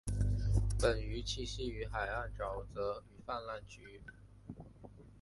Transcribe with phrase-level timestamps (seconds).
[0.79, 4.01] 本鱼栖息于海岸沼泽与泛滥区域。